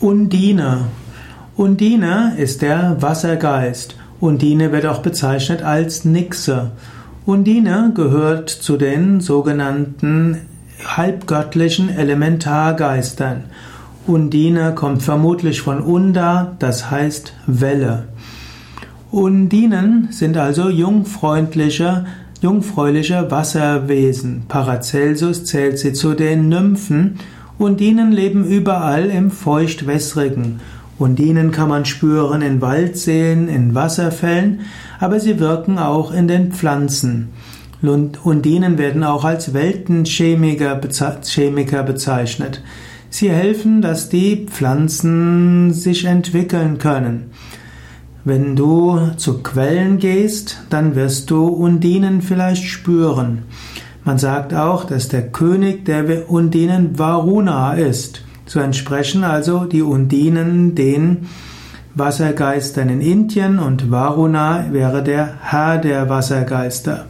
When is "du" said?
48.54-49.00, 51.30-51.46